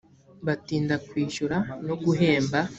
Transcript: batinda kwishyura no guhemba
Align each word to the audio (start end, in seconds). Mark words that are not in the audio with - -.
batinda 0.45 0.95
kwishyura 1.07 1.57
no 1.87 1.95
guhemba 2.03 2.59